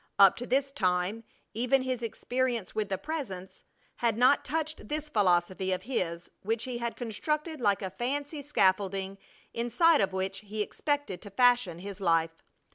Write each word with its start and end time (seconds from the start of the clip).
Up 0.17 0.35
to 0.37 0.47
this 0.47 0.71
time 0.71 1.23
even 1.53 1.83
his 1.83 2.01
experience 2.01 2.73
with 2.73 2.89
the 2.89 2.97
Presence 2.97 3.63
had 3.97 4.17
not 4.17 4.43
touched 4.43 4.87
this 4.89 5.09
philosophy 5.09 5.71
of 5.71 5.83
his 5.83 6.27
which 6.41 6.63
he 6.63 6.79
had 6.79 6.95
constructed 6.95 7.61
like 7.61 7.83
a 7.83 7.91
fancy 7.91 8.41
scaffolding 8.41 9.19
inside 9.53 10.01
of 10.01 10.11
which 10.11 10.39
he 10.39 10.63
expected 10.63 11.21
to 11.21 11.29
fashion 11.29 11.77
his 11.77 12.01
life. 12.01 12.41